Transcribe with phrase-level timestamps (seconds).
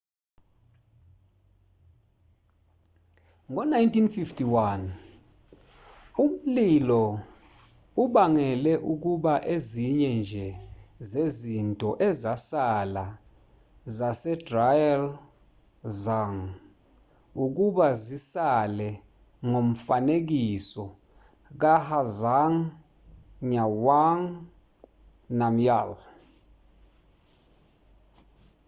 [3.51, 4.81] ngo-1951
[6.25, 7.03] umlilo
[8.03, 10.47] ubangele ukuba ezinye nje
[11.09, 13.05] zezinto ezasala
[13.97, 15.03] zasedrukgyal
[15.95, 16.39] dzong
[17.45, 20.85] ukuba zisale njengomfanekiso
[21.61, 22.57] kazhabdrung
[23.49, 24.23] ngawang
[25.37, 25.89] namgyal